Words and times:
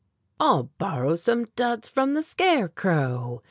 "I'll 0.39 0.63
borrow 0.79 1.13
some 1.13 1.45
duds 1.55 1.87
from 1.87 2.15
the 2.15 2.23
scarecrow!" 2.23 3.39